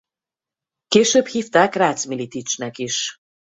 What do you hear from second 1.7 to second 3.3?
Ráczmilitics-nek is.